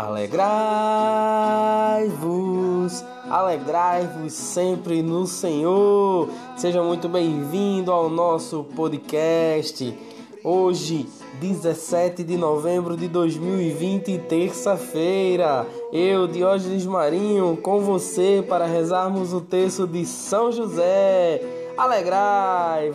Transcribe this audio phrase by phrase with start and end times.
[0.00, 0.32] Alegrai-vos,
[3.28, 6.30] alegrai-vos sempre no Senhor.
[6.56, 9.94] Seja muito bem-vindo ao nosso podcast.
[10.42, 11.06] Hoje,
[11.38, 19.86] 17 de novembro de 2020, terça-feira, eu, Diógenes Marinho, com você para rezarmos o texto
[19.86, 21.42] de São José.
[21.76, 22.90] Alegrai-vos!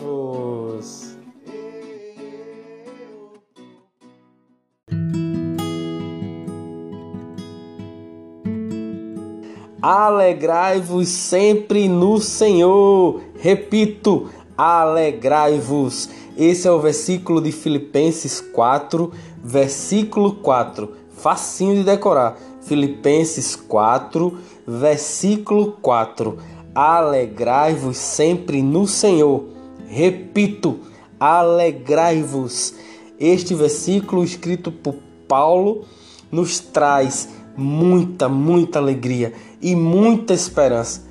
[9.88, 13.20] Alegrai-vos sempre no Senhor.
[13.38, 14.28] Repito,
[14.58, 16.10] alegrai-vos.
[16.36, 19.12] Esse é o versículo de Filipenses 4,
[19.44, 20.90] versículo 4.
[21.10, 22.36] Facinho de decorar.
[22.62, 26.36] Filipenses 4, versículo 4.
[26.74, 29.44] Alegrai-vos sempre no Senhor.
[29.86, 30.80] Repito,
[31.20, 32.74] alegrai-vos.
[33.20, 34.96] Este versículo escrito por
[35.28, 35.84] Paulo
[36.32, 41.04] nos traz muita, muita alegria e muita esperança.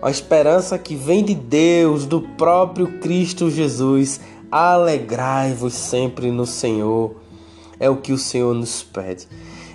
[0.00, 4.20] A esperança que vem de Deus, do próprio Cristo Jesus.
[4.50, 7.16] Alegrai-vos sempre no Senhor.
[7.80, 9.26] É o que o Senhor nos pede.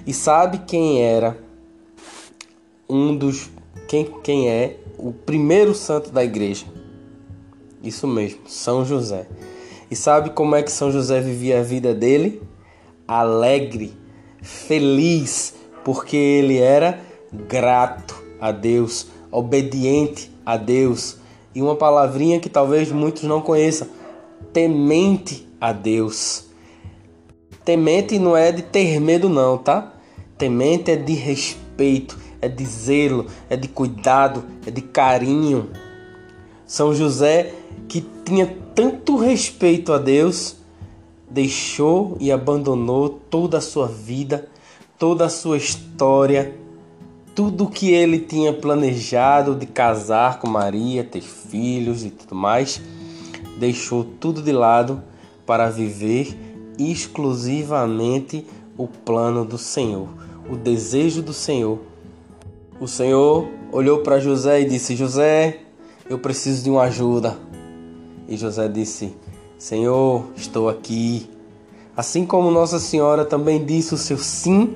[0.05, 1.37] E sabe quem era
[2.87, 3.49] um dos
[3.89, 6.65] quem, quem é o primeiro santo da igreja?
[7.81, 9.25] Isso mesmo, São José.
[9.89, 12.39] E sabe como é que São José vivia a vida dele?
[13.07, 13.91] Alegre,
[14.43, 16.99] feliz, porque ele era
[17.31, 21.17] grato a Deus, obediente a Deus.
[21.53, 23.87] E uma palavrinha que talvez muitos não conheçam:
[24.53, 26.45] temente a Deus.
[27.63, 29.93] Temente não é de ter medo, não, tá?
[30.37, 35.69] Temente é de respeito, é de zelo, é de cuidado, é de carinho.
[36.65, 37.53] São José,
[37.87, 40.55] que tinha tanto respeito a Deus,
[41.29, 44.47] deixou e abandonou toda a sua vida,
[44.99, 46.53] toda a sua história,
[47.33, 52.81] tudo que ele tinha planejado de casar com Maria, ter filhos e tudo mais,
[53.57, 55.01] deixou tudo de lado
[55.45, 56.37] para viver
[56.77, 58.45] exclusivamente
[58.77, 60.09] o plano do Senhor,
[60.49, 61.79] o desejo do Senhor.
[62.77, 65.59] O Senhor olhou para José e disse: José,
[66.09, 67.37] eu preciso de uma ajuda.
[68.27, 69.13] E José disse:
[69.57, 71.29] Senhor, estou aqui.
[71.95, 74.75] Assim como Nossa Senhora também disse o seu sim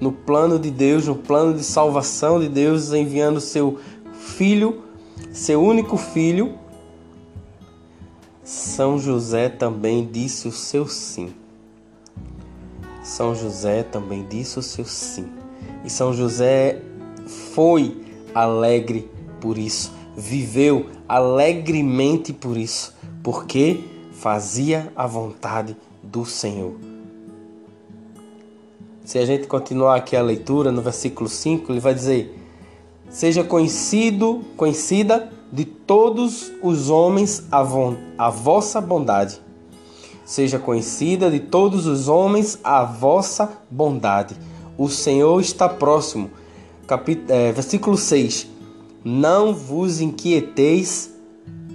[0.00, 3.78] no plano de Deus, no plano de salvação de Deus, enviando seu
[4.12, 4.82] filho,
[5.32, 6.58] seu único filho,
[8.42, 11.32] São José também disse o seu sim.
[13.02, 15.26] São José também disse o seu sim.
[15.84, 16.82] E São José
[17.26, 18.02] foi
[18.34, 19.10] alegre
[19.40, 26.97] por isso, viveu alegremente por isso, porque fazia a vontade do Senhor.
[29.08, 32.38] Se a gente continuar aqui a leitura no versículo 5, ele vai dizer:
[33.08, 39.40] Seja conhecido, conhecida de todos os homens a, vo a vossa bondade.
[40.26, 44.36] Seja conhecida de todos os homens a vossa bondade.
[44.76, 46.30] O Senhor está próximo.
[46.86, 48.46] Capit é, versículo 6.
[49.02, 51.10] Não vos inquieteis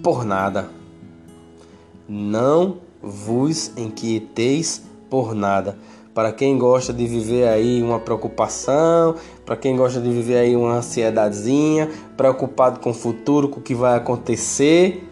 [0.04, 0.70] por nada.
[2.08, 5.80] Não vos inquieteis por nada
[6.14, 9.16] para quem gosta de viver aí uma preocupação,
[9.46, 13.74] para quem gosta de viver aí uma ansiedadezinha, preocupado com o futuro, com o que
[13.74, 15.10] vai acontecer,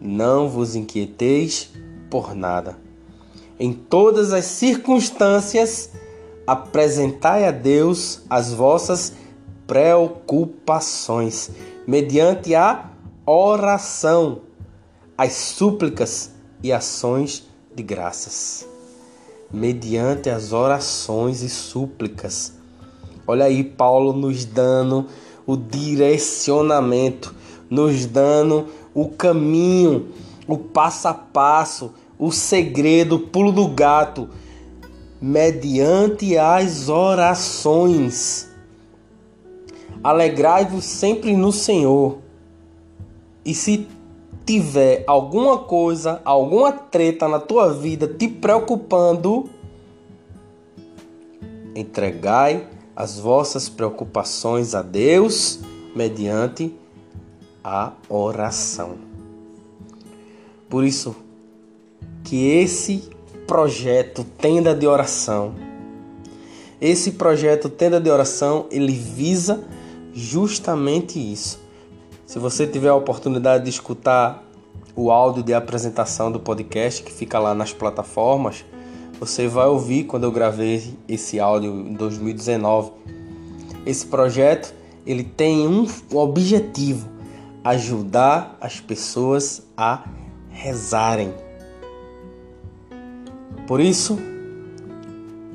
[0.00, 1.70] não vos inquieteis
[2.08, 2.78] por nada.
[3.58, 5.90] Em todas as circunstâncias,
[6.46, 9.12] apresentai a Deus as vossas
[9.66, 11.50] preocupações,
[11.86, 12.90] mediante a
[13.26, 14.42] oração,
[15.16, 16.30] as súplicas
[16.62, 18.67] e ações de graças
[19.52, 22.52] mediante as orações e súplicas.
[23.26, 25.06] Olha aí, Paulo nos dando
[25.46, 27.34] o direcionamento,
[27.68, 30.08] nos dando o caminho,
[30.46, 34.28] o passo a passo, o segredo, o pulo do gato,
[35.20, 38.48] mediante as orações.
[40.02, 42.18] Alegrai-vos sempre no Senhor.
[43.44, 43.86] E se
[44.48, 49.50] tiver alguma coisa, alguma treta na tua vida te preocupando,
[51.74, 52.66] entregai
[52.96, 55.60] as vossas preocupações a Deus
[55.94, 56.74] mediante
[57.62, 58.96] a oração.
[60.66, 61.14] Por isso
[62.24, 63.10] que esse
[63.46, 65.52] projeto Tenda de Oração,
[66.80, 69.62] esse projeto Tenda de Oração, ele visa
[70.14, 71.67] justamente isso.
[72.28, 74.44] Se você tiver a oportunidade de escutar
[74.94, 78.66] o áudio de apresentação do podcast que fica lá nas plataformas,
[79.18, 82.92] você vai ouvir quando eu gravei esse áudio em 2019.
[83.86, 84.74] Esse projeto
[85.06, 87.08] ele tem um objetivo:
[87.64, 90.04] ajudar as pessoas a
[90.50, 91.32] rezarem.
[93.66, 94.18] Por isso,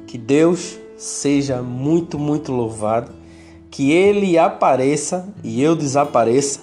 [0.07, 3.11] que Deus seja muito, muito louvado,
[3.73, 6.59] que Ele apareça e eu desapareça,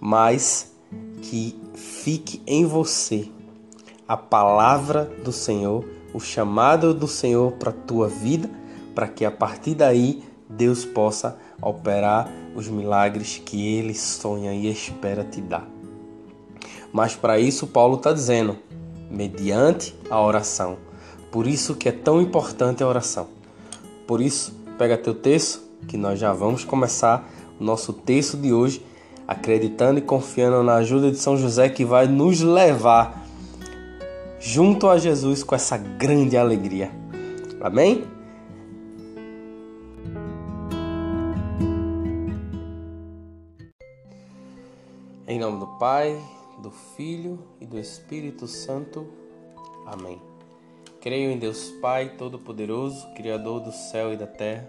[0.00, 0.72] mas
[1.20, 3.28] que fique em você
[4.06, 8.48] a palavra do Senhor, o chamado do Senhor para a tua vida,
[8.94, 15.24] para que a partir daí Deus possa operar os milagres que Ele sonha e espera
[15.24, 15.68] te dar.
[16.92, 18.56] Mas para isso, Paulo está dizendo,
[19.10, 20.76] mediante a oração.
[21.32, 23.26] Por isso que é tão importante a oração.
[24.06, 27.28] Por isso, pega teu texto, que nós já vamos começar
[27.60, 28.84] o nosso texto de hoje,
[29.26, 33.24] acreditando e confiando na ajuda de São José que vai nos levar
[34.38, 36.90] junto a Jesus com essa grande alegria.
[37.60, 38.04] Amém?
[45.26, 46.20] Em nome do Pai,
[46.62, 49.06] do Filho e do Espírito Santo.
[49.86, 50.20] Amém.
[51.00, 54.68] Creio em Deus Pai Todo-Poderoso, Criador do céu e da terra,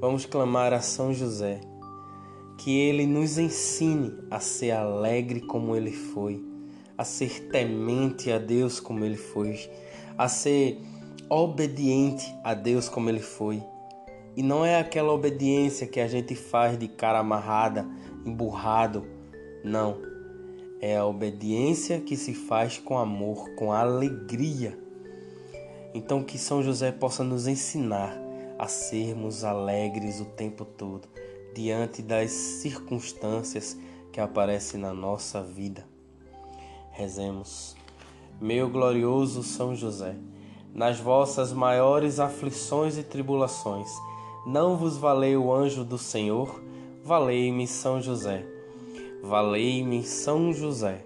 [0.00, 1.60] vamos clamar a São José,
[2.58, 6.44] que ele nos ensine a ser alegre como ele foi,
[6.96, 9.58] a ser temente a Deus como ele foi
[10.16, 10.80] a ser
[11.28, 13.62] obediente a Deus como ele foi.
[14.36, 17.86] E não é aquela obediência que a gente faz de cara amarrada,
[18.24, 19.06] emburrado.
[19.64, 19.98] Não.
[20.80, 24.78] É a obediência que se faz com amor, com alegria.
[25.94, 28.25] Então que São José possa nos ensinar
[28.58, 31.08] a sermos alegres o tempo todo,
[31.54, 33.76] diante das circunstâncias
[34.12, 35.86] que aparecem na nossa vida.
[36.90, 37.76] Rezemos.
[38.40, 40.16] Meu glorioso São José,
[40.74, 43.90] nas vossas maiores aflições e tribulações,
[44.46, 46.62] não vos valei o anjo do Senhor?
[47.02, 48.46] Valei-me São José.
[49.22, 51.04] Valei-me São José.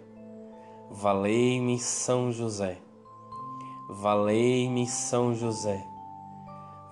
[0.91, 2.79] Valei-me São José.
[3.89, 5.87] Valei-me São José.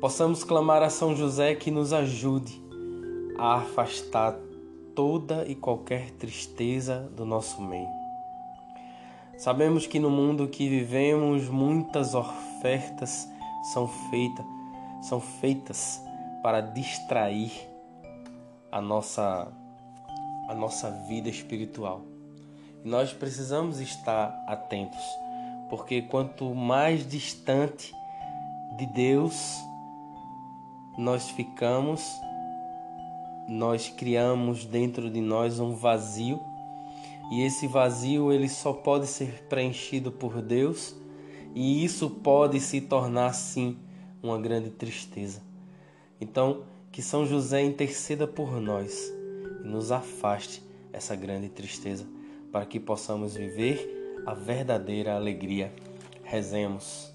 [0.00, 2.58] Possamos clamar a São José que nos ajude
[3.38, 4.34] a afastar
[4.94, 7.86] toda e qualquer tristeza do nosso meio.
[9.36, 13.28] Sabemos que no mundo que vivemos muitas ofertas
[13.74, 14.46] são feitas,
[15.02, 16.02] são feitas
[16.42, 17.52] para distrair
[18.72, 19.52] a nossa
[20.48, 22.00] a nossa vida espiritual.
[22.82, 25.04] E nós precisamos estar atentos,
[25.68, 27.92] porque quanto mais distante
[28.78, 29.68] de Deus
[31.00, 32.20] nós ficamos,
[33.48, 36.38] nós criamos dentro de nós um vazio,
[37.32, 40.94] e esse vazio ele só pode ser preenchido por Deus,
[41.54, 43.78] e isso pode se tornar sim
[44.22, 45.40] uma grande tristeza.
[46.20, 49.10] Então, que São José interceda por nós
[49.64, 52.06] e nos afaste essa grande tristeza,
[52.52, 55.72] para que possamos viver a verdadeira alegria.
[56.22, 57.10] Rezemos.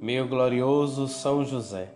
[0.00, 1.95] Meu glorioso São José,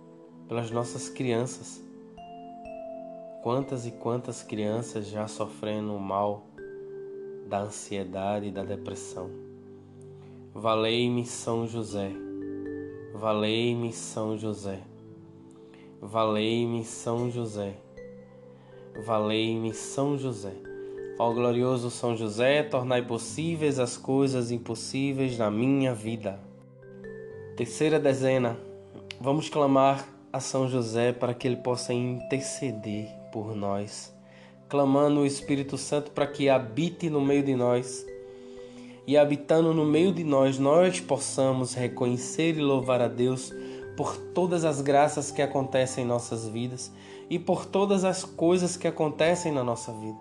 [0.51, 1.81] pelas nossas crianças.
[3.41, 6.45] Quantas e quantas crianças já sofrendo o mal
[7.47, 9.29] da ansiedade e da depressão.
[10.53, 12.11] Valei-me São José.
[13.15, 14.81] Valei-me São José.
[16.01, 17.77] Valei-me São José
[19.05, 20.51] valei-me São José.
[21.17, 26.37] Ó glorioso São José, tornai possíveis as coisas impossíveis na minha vida.
[27.55, 28.59] Terceira dezena.
[29.17, 34.13] Vamos clamar a São José para que ele possa interceder por nós,
[34.69, 38.05] clamando o Espírito Santo para que habite no meio de nós.
[39.05, 43.51] E habitando no meio de nós, nós possamos reconhecer e louvar a Deus
[43.97, 46.91] por todas as graças que acontecem em nossas vidas
[47.29, 50.17] e por todas as coisas que acontecem na nossa vida,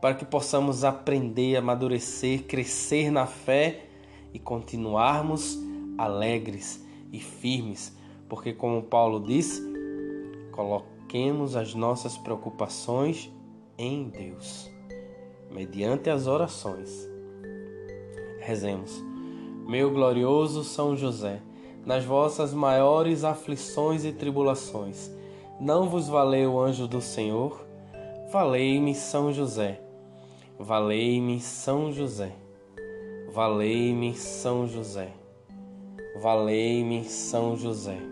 [0.00, 3.86] para que possamos aprender, amadurecer, crescer na fé
[4.34, 5.58] e continuarmos
[5.96, 7.94] alegres e firmes,
[8.32, 9.62] porque, como Paulo disse,
[10.52, 13.30] coloquemos as nossas preocupações
[13.76, 14.70] em Deus,
[15.50, 17.06] mediante as orações.
[18.40, 19.04] Rezemos,
[19.68, 21.42] meu glorioso São José
[21.84, 25.10] nas vossas maiores aflições e tribulações.
[25.60, 27.62] Não vos valeu o anjo do Senhor?
[28.32, 29.78] Valei-me São José.
[30.58, 32.32] Valei-me São José.
[33.30, 35.12] Valei-me São José.
[36.18, 38.11] Valei-me São José.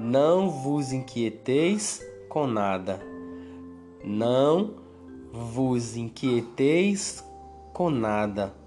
[0.00, 3.00] Não vos inquieteis com nada.
[4.02, 4.74] Não
[5.32, 7.22] vos inquieteis
[7.72, 8.58] com nada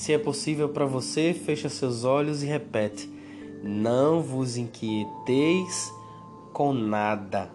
[0.00, 3.06] se é possível para você, fecha seus olhos e repete:
[3.62, 5.92] Não vos inquieteis
[6.54, 7.50] com nada.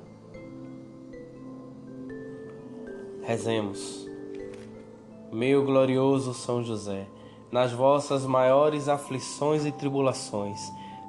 [3.24, 4.07] Rezemos.
[5.31, 7.07] Meu glorioso São José,
[7.51, 10.59] nas vossas maiores aflições e tribulações,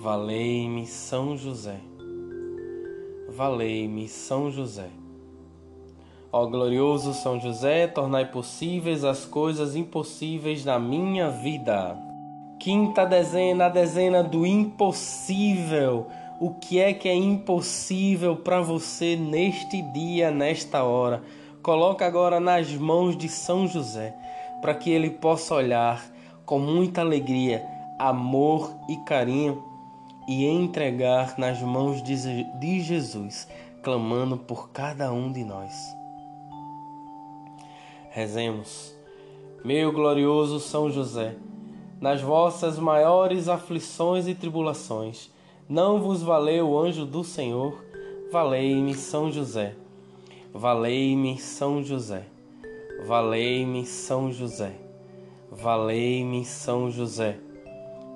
[0.00, 1.80] Valei-me São José.
[3.30, 4.90] Valei-me São José.
[6.30, 11.98] Ó glorioso São José, tornai possíveis as coisas impossíveis na minha vida.
[12.60, 16.06] Quinta dezena, a dezena do impossível.
[16.40, 21.24] O que é que é impossível para você neste dia, nesta hora?
[21.60, 24.14] Coloca agora nas mãos de São José,
[24.60, 26.08] para que ele possa olhar
[26.46, 27.66] com muita alegria,
[27.98, 29.66] amor e carinho
[30.28, 33.48] e entregar nas mãos de Jesus,
[33.82, 35.72] clamando por cada um de nós.
[38.10, 38.94] Rezemos.
[39.64, 41.34] Meu glorioso São José,
[41.98, 45.30] nas vossas maiores aflições e tribulações,
[45.68, 47.82] não vos valeu o anjo do Senhor?
[48.30, 49.74] Valei-me São José.
[50.52, 52.26] Valei-me São José.
[53.06, 54.72] Valei-me São José.
[55.50, 57.38] Valei-me São José.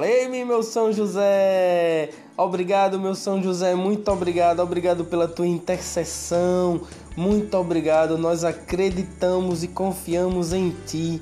[0.00, 2.08] Valei-me, meu São José!
[2.34, 6.80] Obrigado, meu São José, muito obrigado, obrigado pela tua intercessão,
[7.14, 8.16] muito obrigado.
[8.16, 11.20] Nós acreditamos e confiamos em ti.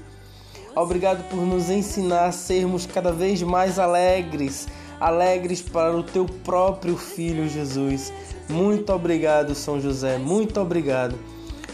[0.77, 4.69] Obrigado por nos ensinar a sermos cada vez mais alegres,
[5.01, 8.13] alegres para o teu próprio filho Jesus.
[8.49, 11.19] Muito obrigado, São José, muito obrigado.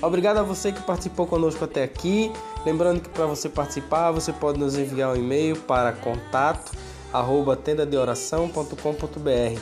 [0.01, 2.33] Obrigado a você que participou conosco até aqui.
[2.65, 6.73] Lembrando que para você participar, você pode nos enviar um e-mail para contato
[7.15, 9.61] arroba tendadeoração.com.br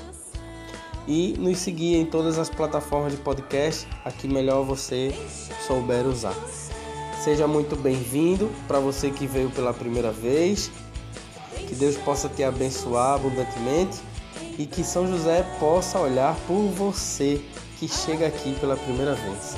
[1.06, 5.14] e nos seguir em todas as plataformas de podcast, a que melhor você
[5.66, 6.35] souber usar.
[7.22, 10.70] Seja muito bem-vindo para você que veio pela primeira vez.
[11.68, 14.00] Que Deus possa te abençoar abundantemente
[14.59, 17.40] e que São José possa olhar por você
[17.79, 19.57] que chega aqui pela primeira vez.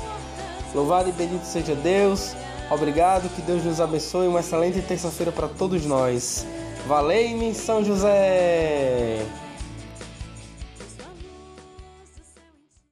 [0.73, 2.35] Louvado e bendito seja Deus.
[2.69, 4.27] Obrigado, que Deus nos abençoe.
[4.27, 6.45] Uma excelente terça-feira para todos nós.
[6.85, 9.25] Valei-me, São José!